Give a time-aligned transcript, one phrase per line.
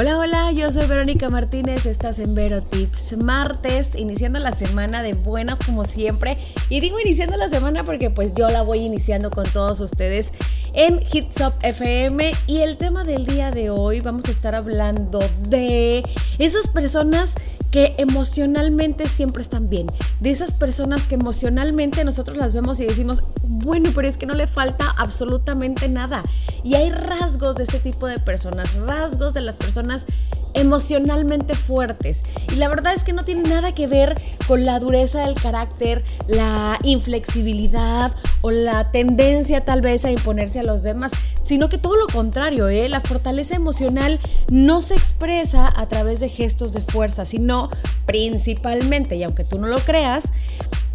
[0.00, 3.18] Hola, hola, yo soy Verónica Martínez, estás en Vero Tips.
[3.18, 6.38] Martes, iniciando la semana de buenas como siempre.
[6.70, 10.32] Y digo iniciando la semana porque pues yo la voy iniciando con todos ustedes
[10.72, 12.32] en Hits Up FM.
[12.46, 15.18] Y el tema del día de hoy vamos a estar hablando
[15.50, 16.02] de
[16.38, 17.34] esas personas
[17.70, 19.86] que emocionalmente siempre están bien.
[20.20, 24.34] De esas personas que emocionalmente nosotros las vemos y decimos, bueno, pero es que no
[24.34, 26.22] le falta absolutamente nada.
[26.64, 30.06] Y hay rasgos de este tipo de personas, rasgos de las personas
[30.54, 32.22] emocionalmente fuertes.
[32.52, 36.02] Y la verdad es que no tiene nada que ver con la dureza del carácter,
[36.26, 41.12] la inflexibilidad o la tendencia tal vez a imponerse a los demás,
[41.44, 42.88] sino que todo lo contrario, ¿eh?
[42.88, 47.70] la fortaleza emocional no se expresa a través de gestos de fuerza, sino
[48.06, 50.24] principalmente, y aunque tú no lo creas,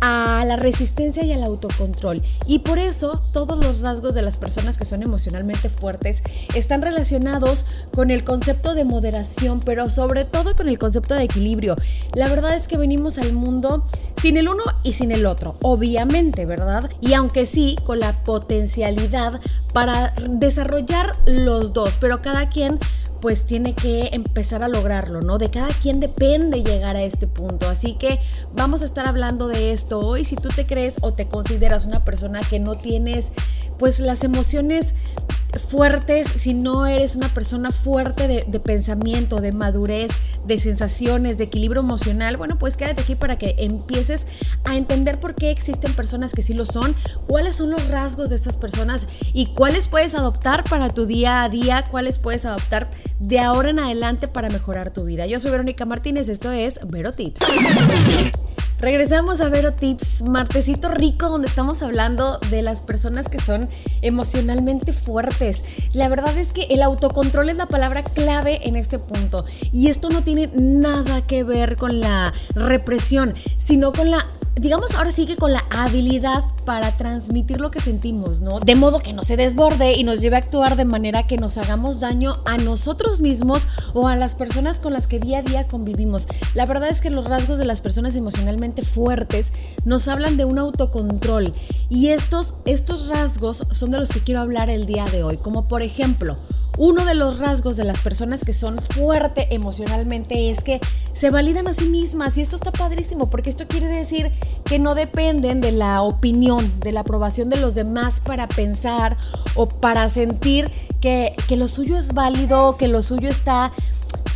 [0.01, 2.21] a la resistencia y al autocontrol.
[2.45, 6.21] Y por eso todos los rasgos de las personas que son emocionalmente fuertes
[6.53, 11.75] están relacionados con el concepto de moderación, pero sobre todo con el concepto de equilibrio.
[12.13, 13.83] La verdad es que venimos al mundo
[14.25, 16.89] sin el uno y sin el otro, obviamente, ¿verdad?
[16.99, 19.39] Y aunque sí, con la potencialidad
[19.71, 22.79] para desarrollar los dos, pero cada quien
[23.21, 25.37] pues tiene que empezar a lograrlo, ¿no?
[25.37, 27.69] De cada quien depende llegar a este punto.
[27.69, 28.19] Así que
[28.55, 30.25] vamos a estar hablando de esto hoy.
[30.25, 33.31] Si tú te crees o te consideras una persona que no tienes
[33.77, 34.95] pues las emociones
[35.59, 40.11] fuertes, si no eres una persona fuerte de, pensamiento, de madurez,
[40.45, 44.27] de sensaciones, de equilibrio emocional, bueno, pues quédate aquí para que empieces
[44.63, 46.95] a entender por qué existen personas que sí lo son,
[47.27, 51.49] cuáles son los rasgos de estas personas y cuáles puedes adoptar para tu día a
[51.49, 55.25] día, cuáles puedes adoptar de ahora en adelante para mejorar tu vida.
[55.25, 57.41] Yo soy Verónica Martínez, esto es Vero Tips.
[58.85, 63.67] Regresamos a Vero Tips, martesito rico, donde estamos hablando de las personas que son
[64.03, 65.63] emocionalmente fuertes.
[65.93, 69.43] La verdad es que el autocontrol es la palabra clave en este punto.
[69.73, 74.23] Y esto no tiene nada que ver con la represión, sino con la
[74.59, 78.59] digamos ahora sí que con la habilidad para transmitir lo que sentimos, ¿no?
[78.59, 81.57] De modo que no se desborde y nos lleve a actuar de manera que nos
[81.57, 85.67] hagamos daño a nosotros mismos o a las personas con las que día a día
[85.67, 86.27] convivimos.
[86.53, 89.51] La verdad es que los rasgos de las personas emocionalmente fuertes
[89.83, 91.53] nos hablan de un autocontrol
[91.89, 95.67] y estos, estos rasgos son de los que quiero hablar el día de hoy, como
[95.67, 96.37] por ejemplo,
[96.77, 100.81] uno de los rasgos de las personas que son fuerte emocionalmente es que
[101.13, 104.31] se validan a sí mismas y esto está padrísimo porque esto quiere decir
[104.65, 109.15] que no dependen de la opinión, de la aprobación de los demás para pensar
[109.55, 110.69] o para sentir
[110.99, 113.71] que, que lo suyo es válido, que lo suyo está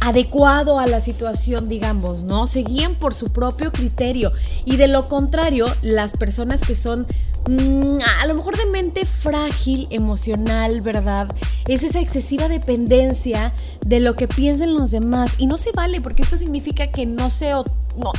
[0.02, 2.48] adecuado a la situación, digamos, ¿no?
[2.48, 4.32] Se guían por su propio criterio
[4.66, 7.06] y de lo contrario, las personas que son
[7.46, 11.34] a lo mejor de mente frágil, emocional, ¿verdad?
[11.68, 13.54] Es esa excesiva dependencia
[13.86, 15.32] de lo que piensen los demás.
[15.38, 17.54] Y no se vale, porque esto significa que no se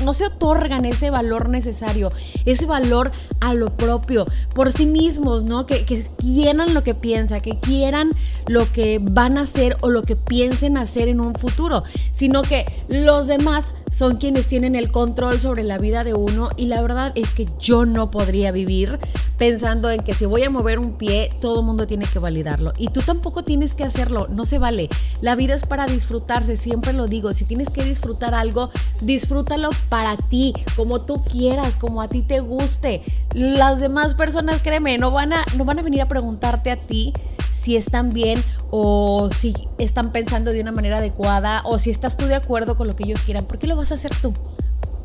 [0.05, 2.11] no, se otorgan ese valor necesario,
[2.45, 3.11] ese valor
[3.41, 5.67] a lo propio, por sí mismos, ¿no?
[5.67, 8.11] Que, que quieran lo que piensa, que quieran
[8.47, 11.83] lo que van a hacer o lo que piensen hacer en un futuro,
[12.13, 16.67] sino que los demás son quienes tienen el control sobre la vida de uno y
[16.67, 18.99] la verdad es que yo no podría vivir
[19.41, 22.75] pensando en que si voy a mover un pie, todo el mundo tiene que validarlo.
[22.77, 24.91] Y tú tampoco tienes que hacerlo, no se vale.
[25.23, 27.33] La vida es para disfrutarse, siempre lo digo.
[27.33, 28.69] Si tienes que disfrutar algo,
[29.01, 33.01] disfrútalo para ti, como tú quieras, como a ti te guste.
[33.33, 37.15] Las demás personas, créeme, no van a, no van a venir a preguntarte a ti
[37.51, 42.27] si están bien o si están pensando de una manera adecuada o si estás tú
[42.27, 43.47] de acuerdo con lo que ellos quieran.
[43.47, 44.35] ¿Por qué lo vas a hacer tú?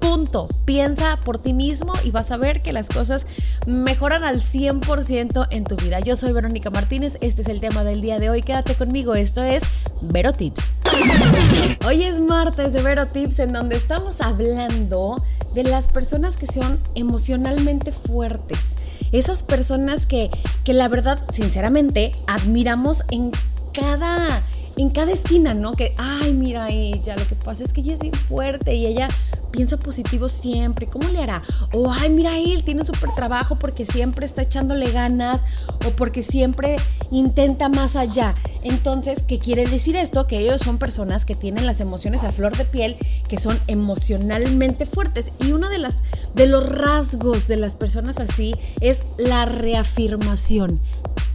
[0.06, 0.48] Punto.
[0.66, 3.26] Piensa por ti mismo y vas a ver que las cosas
[3.66, 6.00] mejoran al 100% en tu vida.
[6.00, 8.44] Yo soy Verónica Martínez, este es el tema del día de hoy.
[8.44, 9.64] Quédate conmigo, esto es
[10.02, 10.62] Vero Tips.
[11.88, 15.24] Hoy es martes de Vero Tips en donde estamos hablando
[15.56, 18.76] de las personas que son emocionalmente fuertes.
[19.12, 20.30] Esas personas que,
[20.64, 23.32] que la verdad, sinceramente, admiramos en
[23.74, 24.44] cada
[24.78, 25.74] en cada esquina, ¿no?
[25.74, 29.08] Que, ay, mira ella, lo que pasa es que ella es bien fuerte y ella
[29.56, 31.42] piensa positivo siempre, ¿cómo le hará?
[31.72, 35.42] O, ay, mira, él tiene un súper trabajo porque siempre está echándole ganas
[35.86, 36.76] o porque siempre
[37.10, 38.36] intenta más allá.
[38.64, 40.28] Entonces, ¿qué quiere decir esto?
[40.28, 42.98] Que ellos son personas que tienen las emociones a flor de piel,
[43.30, 45.32] que son emocionalmente fuertes.
[45.40, 46.00] Y uno de, las,
[46.34, 50.82] de los rasgos de las personas así es la reafirmación.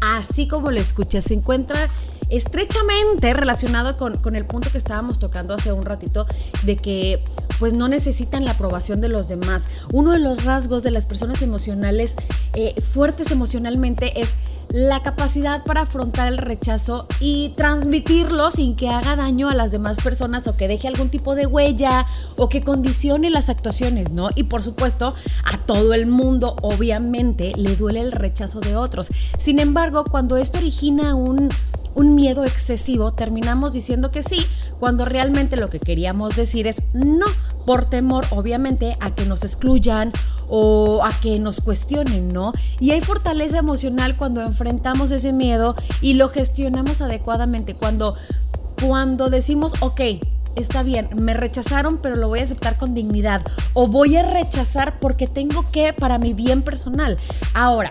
[0.01, 1.89] Así como le escuchas, se encuentra
[2.31, 6.27] estrechamente relacionado con, con, el punto que estábamos tocando hace un ratito
[6.63, 7.23] de que
[7.59, 9.65] pues no necesitan la aprobación de los demás.
[9.93, 12.15] Uno de los rasgos de las personas emocionales,
[12.55, 14.31] eh, fuertes emocionalmente, es
[14.73, 19.99] la capacidad para afrontar el rechazo y transmitirlo sin que haga daño a las demás
[20.01, 22.07] personas o que deje algún tipo de huella
[22.37, 24.31] o que condicione las actuaciones, ¿no?
[24.35, 25.15] Y por supuesto,
[25.45, 29.09] a todo el mundo obviamente le duele el rechazo de otros.
[29.39, 31.51] Sin embargo, cuando esto origina un
[31.95, 34.47] un miedo excesivo, terminamos diciendo que sí,
[34.79, 37.27] cuando realmente lo que queríamos decir es no,
[37.65, 40.13] por temor obviamente a que nos excluyan
[40.49, 42.53] o a que nos cuestionen, ¿no?
[42.81, 48.17] Y hay fortaleza emocional cuando enfrentamos ese miedo y lo gestionamos adecuadamente, cuando,
[48.81, 50.01] cuando decimos, ok,
[50.57, 53.43] está bien, me rechazaron, pero lo voy a aceptar con dignidad.
[53.75, 57.17] O voy a rechazar porque tengo que para mi bien personal.
[57.55, 57.91] Ahora,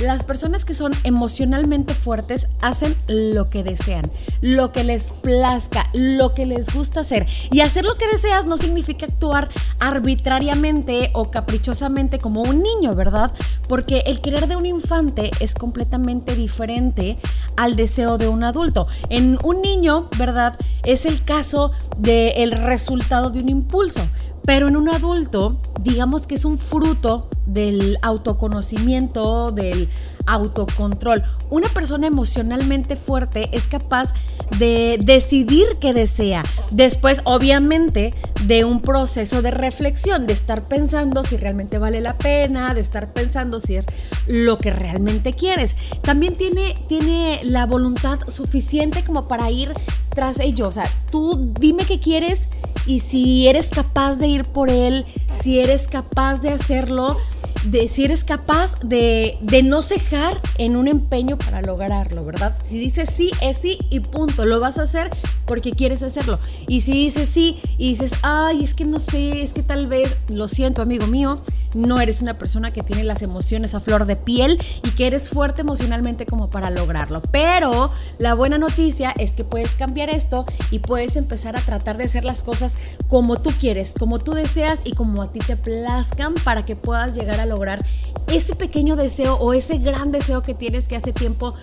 [0.00, 4.10] las personas que son emocionalmente fuertes hacen lo que desean,
[4.40, 7.26] lo que les plazca, lo que les gusta hacer.
[7.50, 9.48] Y hacer lo que deseas no significa actuar
[9.80, 13.32] arbitrariamente o caprichosamente como un niño, ¿verdad?
[13.68, 17.18] Porque el querer de un infante es completamente diferente
[17.56, 18.86] al deseo de un adulto.
[19.08, 20.58] En un niño, ¿verdad?
[20.84, 24.02] Es el caso del resultado de un impulso.
[24.48, 29.90] Pero en un adulto, digamos que es un fruto del autoconocimiento, del
[30.28, 31.22] autocontrol.
[31.50, 34.12] Una persona emocionalmente fuerte es capaz
[34.58, 36.42] de decidir qué desea.
[36.70, 38.12] Después, obviamente,
[38.44, 43.12] de un proceso de reflexión, de estar pensando si realmente vale la pena, de estar
[43.12, 43.86] pensando si es
[44.26, 45.76] lo que realmente quieres.
[46.02, 49.72] También tiene, tiene la voluntad suficiente como para ir
[50.14, 50.68] tras ello.
[50.68, 52.48] O sea, tú dime qué quieres
[52.86, 57.16] y si eres capaz de ir por él, si eres capaz de hacerlo,
[57.64, 62.56] de, si eres capaz de, de no cejar en un empeño para lograrlo, ¿verdad?
[62.64, 65.10] Si dices sí, es sí y punto, lo vas a hacer
[65.46, 66.38] porque quieres hacerlo.
[66.66, 70.16] Y si dices sí y dices, ay, es que no sé, es que tal vez,
[70.28, 71.40] lo siento amigo mío,
[71.74, 75.30] no eres una persona que tiene las emociones a flor de piel y que eres
[75.30, 77.22] fuerte emocionalmente como para lograrlo.
[77.30, 82.04] Pero la buena noticia es que puedes cambiar esto y puedes empezar a tratar de
[82.04, 82.76] hacer las cosas
[83.08, 87.14] como tú quieres, como tú deseas y como a ti te plazcan para que puedas
[87.14, 87.84] llegar a lograr
[88.28, 91.54] ese pequeño deseo o ese gran deseo que tienes que hace tiempo.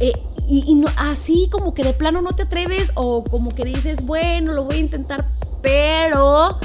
[0.00, 0.12] Eh,
[0.48, 4.64] y, así como que de plano no te atreves o como que dices, bueno, lo
[4.64, 5.24] voy a intentar,
[5.62, 6.58] pero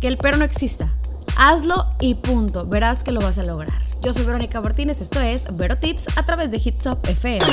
[0.00, 0.90] que el pero no exista
[1.36, 2.66] Hazlo y punto.
[2.66, 3.80] Verás que lo vas a lograr.
[4.02, 7.44] Yo soy Verónica Martínez, esto es Vero Tips a través de Hitsop FM.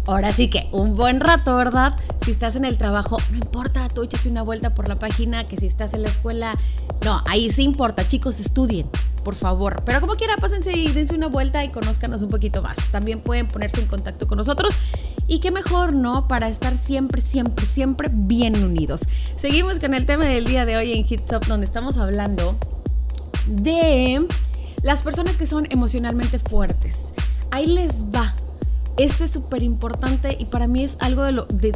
[0.07, 1.97] Ahora sí que un buen rato, ¿verdad?
[2.25, 5.57] Si estás en el trabajo, no importa, tú échate una vuelta por la página, que
[5.57, 6.57] si estás en la escuela,
[7.05, 8.87] no, ahí sí importa, chicos, estudien,
[9.26, 9.82] por favor.
[9.84, 12.76] Pero como quiera, pásense y dense una vuelta y conózcanos un poquito más.
[12.92, 14.73] También pueden ponerse en contacto con nosotros.
[15.26, 16.28] Y qué mejor, ¿no?
[16.28, 19.00] Para estar siempre, siempre, siempre bien unidos.
[19.37, 22.56] Seguimos con el tema del día de hoy en Hits Up, donde estamos hablando
[23.49, 24.25] de
[24.83, 27.12] las personas que son emocionalmente fuertes.
[27.50, 28.33] Ahí les va
[28.97, 31.73] esto es súper importante y para mí es algo de lo, de,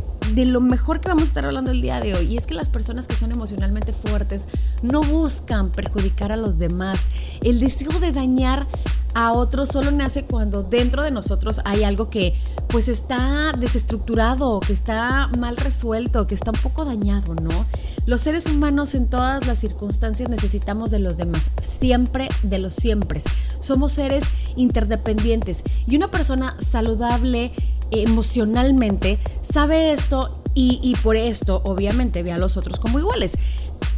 [0.46, 2.32] lo mejor que vamos a estar hablando el día de hoy.
[2.32, 4.46] Y es que las personas que son emocionalmente fuertes
[4.82, 7.00] no buscan perjudicar a los demás.
[7.42, 8.66] El deseo de dañar
[9.14, 12.34] a otros solo nace cuando dentro de nosotros hay algo que
[12.68, 17.66] pues está desestructurado, que está mal resuelto, que está un poco dañado, ¿no?
[18.10, 23.22] Los seres humanos en todas las circunstancias necesitamos de los demás, siempre de los siempre.
[23.60, 24.24] Somos seres
[24.56, 27.52] interdependientes y una persona saludable
[27.92, 33.30] emocionalmente sabe esto y, y por esto obviamente ve a los otros como iguales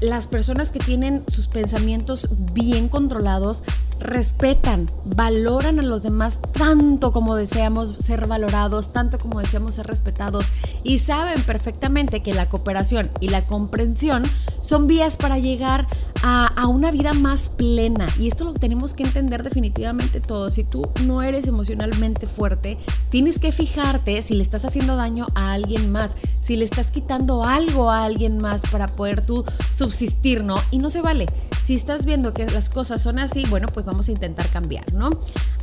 [0.02, 3.62] las personas que tienen sus pensamientos bien controlados
[4.00, 10.47] respetan, valoran a los demás tanto como deseamos ser valorados, tanto como deseamos ser respetados
[10.82, 14.25] y saben perfectamente que la cooperación y la comprensión
[14.61, 18.07] son vías para llegar a, a, una vida más plena.
[18.19, 20.55] Y esto lo tenemos que entender definitivamente todos.
[20.55, 22.79] Si tú no eres emocionalmente fuerte,
[23.11, 27.45] tienes que fijarte si le estás haciendo daño a alguien más, si le estás quitando
[27.45, 30.57] algo a alguien más para poder tú subsistir, ¿no?
[30.71, 31.26] Y no se vale.
[31.62, 35.11] Si estás viendo que las cosas son así, bueno, pues vamos a intentar cambiar, ¿no?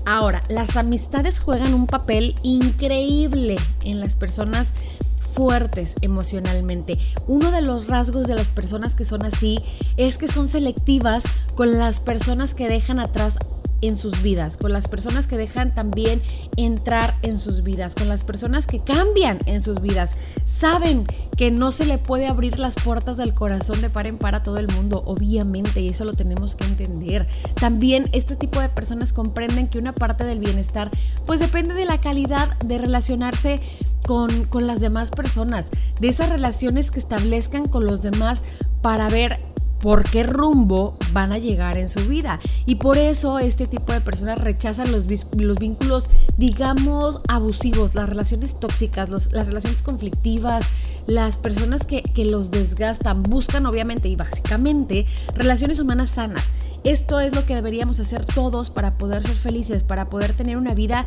[0.05, 4.73] Ahora, las amistades juegan un papel increíble en las personas
[5.39, 6.97] fuertes emocionalmente.
[7.25, 9.63] Uno de los rasgos de las personas que son así
[9.95, 11.23] es que son selectivas
[11.55, 13.37] con las personas que dejan atrás
[13.81, 16.21] en sus vidas, con las personas que dejan también
[16.57, 20.11] entrar en sus vidas, con las personas que cambian en sus vidas.
[20.45, 21.05] Saben
[21.37, 24.43] que no se le puede abrir las puertas del corazón de par en par a
[24.43, 27.27] todo el mundo, obviamente, y eso lo tenemos que entender.
[27.55, 30.91] También este tipo de personas comprenden que una parte del bienestar
[31.25, 33.61] pues depende de la calidad de relacionarse
[34.09, 35.67] con, con las demás personas,
[36.01, 38.41] de esas relaciones que establezcan con los demás
[38.81, 39.39] para ver
[39.79, 42.39] por qué rumbo van a llegar en su vida.
[42.65, 46.05] Y por eso este tipo de personas rechazan los, los vínculos,
[46.39, 50.65] digamos, abusivos, las relaciones tóxicas, las relaciones conflictivas,
[51.05, 56.45] las personas que, que los desgastan, buscan obviamente y básicamente relaciones humanas sanas.
[56.83, 60.73] Esto es lo que deberíamos hacer todos para poder ser felices, para poder tener una
[60.73, 61.05] vida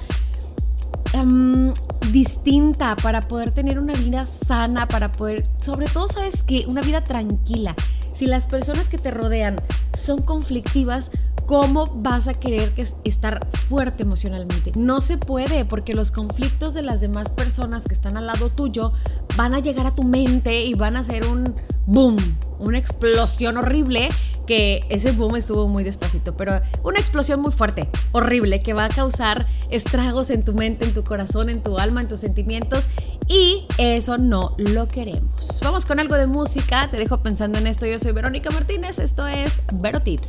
[1.12, 1.72] em,
[2.10, 7.04] distinta, para poder tener una vida sana, para poder, sobre todo, sabes que, una vida
[7.04, 7.74] tranquila.
[8.14, 9.60] Si las personas que te rodean
[9.96, 11.10] son conflictivas,
[11.46, 14.72] ¿cómo vas a querer que estar fuerte emocionalmente?
[14.76, 18.92] No se puede porque los conflictos de las demás personas que están al lado tuyo
[19.36, 21.54] van a llegar a tu mente y van a ser un
[21.86, 22.16] boom,
[22.58, 24.08] una explosión horrible
[24.46, 28.88] que ese boom estuvo muy despacito, pero una explosión muy fuerte, horrible, que va a
[28.88, 32.88] causar estragos en tu mente, en tu corazón, en tu alma, en tus sentimientos
[33.28, 35.60] y eso no lo queremos.
[35.62, 37.86] Vamos con algo de música, te dejo pensando en esto.
[37.86, 40.28] Yo soy Verónica Martínez, esto es Vero Tips.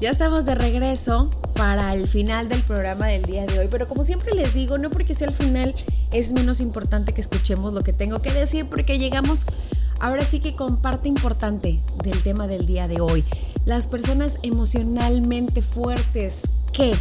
[0.00, 4.02] Ya estamos de regreso para el final del programa del día de hoy, pero como
[4.02, 5.76] siempre les digo, no porque sea el final
[6.12, 9.46] es menos importante que escuchemos lo que tengo que decir, porque llegamos
[10.02, 13.24] ahora sí que con parte importante del tema del día de hoy.
[13.64, 16.42] Las personas emocionalmente fuertes
[16.72, 16.92] que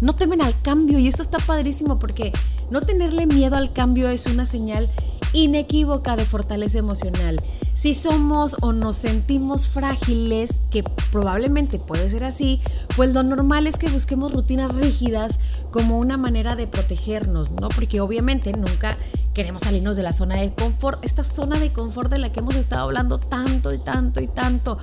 [0.00, 2.32] no temen al cambio y esto está padrísimo porque
[2.70, 4.90] no tenerle miedo al cambio es una señal
[5.34, 7.40] inequívoca de fortaleza emocional.
[7.74, 10.82] Si somos o nos sentimos frágiles, que
[11.12, 12.58] probablemente puede ser así,
[12.96, 15.38] pues lo normal es que busquemos rutinas rígidas
[15.72, 17.68] como una manera de protegernos, ¿no?
[17.68, 18.96] Porque obviamente nunca
[19.36, 22.56] queremos salirnos de la zona de confort, esta zona de confort de la que hemos
[22.56, 24.78] estado hablando tanto y tanto y tanto.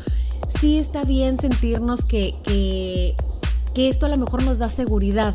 [0.47, 2.35] Sí está bien sentirnos que,
[3.73, 5.33] que, esto a lo mejor nos da seguridad,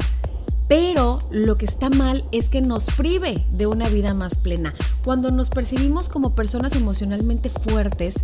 [0.68, 4.72] pero lo que está mal es que nos prive de una vida más plena.
[5.02, 8.14] Cuando nos percibimos como personas emocionalmente fuertes,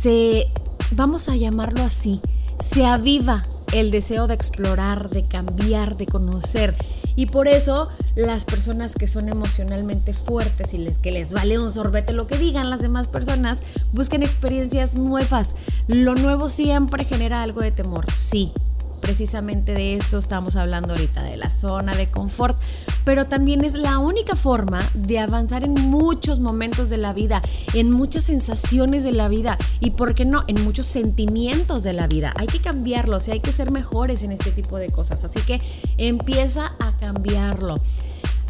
[0.00, 0.46] se,
[0.92, 2.20] vamos a llamarlo así,
[2.60, 3.42] se aviva
[3.72, 6.76] el deseo de explorar, de cambiar, de conocer.
[7.18, 11.68] Y por eso las personas que son emocionalmente fuertes y les, que les vale un
[11.68, 15.56] sorbete lo que digan las demás personas, busquen experiencias nuevas.
[15.88, 18.52] Lo nuevo siempre genera algo de temor, sí,
[19.00, 22.60] precisamente de eso estamos hablando ahorita, de la zona de confort,
[23.04, 27.42] pero también es la única forma de avanzar en muchos momentos de la vida,
[27.74, 32.06] en muchas sensaciones de la vida y, ¿por qué no?, en muchos sentimientos de la
[32.06, 32.32] vida.
[32.36, 35.60] Hay que cambiarlos y hay que ser mejores en este tipo de cosas, así que
[35.96, 37.80] empieza a cambiarlo.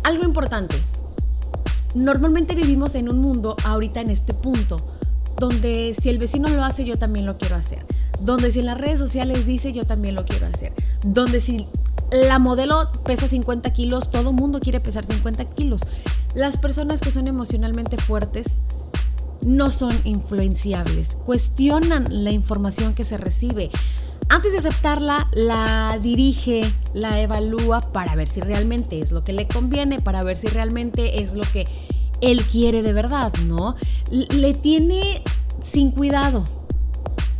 [0.04, 0.76] Algo importante,
[1.94, 4.76] normalmente vivimos en un mundo ahorita en este punto,
[5.38, 7.84] donde si el vecino lo hace, yo también lo quiero hacer
[8.20, 10.72] donde si en las redes sociales dice yo también lo quiero hacer,
[11.02, 11.66] donde si
[12.10, 15.82] la modelo pesa 50 kilos, todo mundo quiere pesar 50 kilos.
[16.34, 18.62] Las personas que son emocionalmente fuertes
[19.42, 23.70] no son influenciables, cuestionan la información que se recibe.
[24.30, 29.46] Antes de aceptarla, la dirige, la evalúa para ver si realmente es lo que le
[29.48, 31.66] conviene, para ver si realmente es lo que
[32.20, 33.74] él quiere de verdad, ¿no?
[34.10, 35.22] Le tiene
[35.62, 36.44] sin cuidado,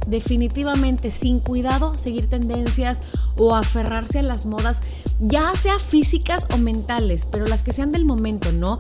[0.09, 3.01] definitivamente sin cuidado seguir tendencias
[3.37, 4.81] o aferrarse a las modas,
[5.21, 8.79] ya sea físicas o mentales, pero las que sean del momento, ¿no?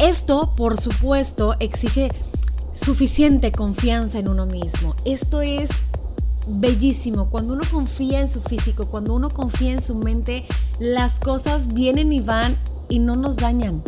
[0.00, 2.10] Esto, por supuesto, exige
[2.72, 4.96] suficiente confianza en uno mismo.
[5.04, 5.70] Esto es
[6.46, 7.30] bellísimo.
[7.30, 10.44] Cuando uno confía en su físico, cuando uno confía en su mente,
[10.80, 12.56] las cosas vienen y van
[12.88, 13.82] y no nos dañan.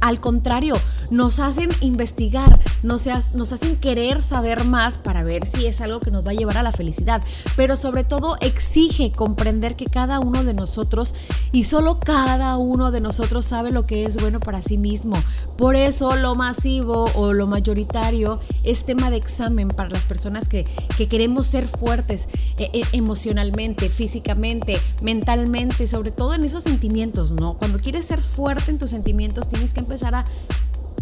[0.00, 0.76] Al contrario,
[1.10, 6.26] nos hacen investigar, nos, hacen querer saber más para ver si es algo que nos
[6.26, 7.22] va a llevar a la felicidad,
[7.56, 11.14] pero sobre todo exige comprender que cada uno de nosotros
[11.52, 15.16] y solo cada uno de nosotros sabe lo que es bueno para sí mismo.
[15.56, 20.64] Por eso lo masivo o lo mayoritario es tema de examen para las personas que,
[21.08, 27.54] queremos ser fuertes e, e, emocionalmente, físicamente, mentalmente, sobre todo en esos sentimientos, ¿no?
[27.54, 30.24] Cuando quieres ser fuerte en tus sentimientos tienes que empezar a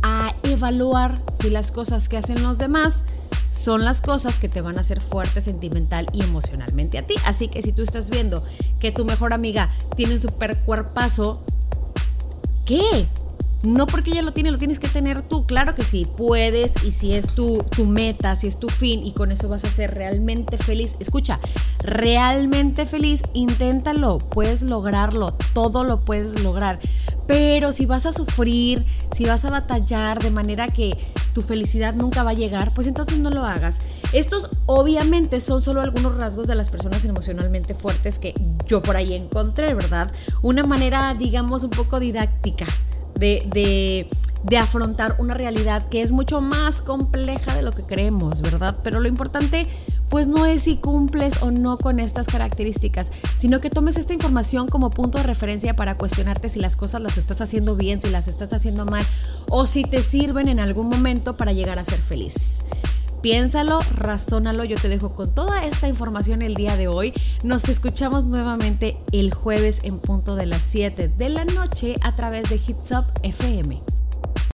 [0.07, 3.05] a evaluar si las cosas que hacen los demás
[3.51, 7.15] son las cosas que te van a hacer fuerte sentimental y emocionalmente a ti.
[7.25, 8.45] Así que si tú estás viendo
[8.79, 11.43] que tu mejor amiga tiene un super cuerpazo,
[12.67, 13.09] ¿qué?
[13.65, 15.45] No porque ella lo tiene, lo tienes que tener tú.
[15.45, 19.13] Claro que sí, puedes y si es tu, tu meta, si es tu fin y
[19.13, 20.95] con eso vas a ser realmente feliz.
[21.01, 21.41] Escucha,
[21.83, 26.79] realmente feliz, inténtalo, puedes lograrlo, todo lo puedes lograr.
[27.27, 30.97] Pero si vas a sufrir, si vas a batallar de manera que
[31.33, 33.81] tu felicidad nunca va a llegar, pues entonces no lo hagas.
[34.13, 38.33] Estos obviamente son solo algunos rasgos de las personas emocionalmente fuertes que
[38.67, 40.11] yo por ahí encontré, ¿verdad?
[40.43, 42.67] Una manera, digamos, un poco didáctica
[43.19, 44.07] de,
[44.45, 48.79] de, afrontar una realidad que es mucho más compleja de lo que creemos, ¿verdad?
[48.83, 49.67] Pero lo importante
[50.11, 54.69] pues no es si cumples o no con estas características, sino que tomes esta información
[54.69, 58.29] como punto de referencia para cuestionarte si las cosas las estás haciendo bien, si las
[58.29, 59.05] estás haciendo mal
[59.49, 62.65] o si te sirven en algún momento para llegar a ser feliz.
[63.23, 67.13] Piénsalo, razónalo, yo te dejo con toda esta información el día de hoy.
[67.43, 72.49] Nos escuchamos nuevamente el jueves en punto de las 7 de la noche a través
[72.49, 73.96] de Hits Up FM.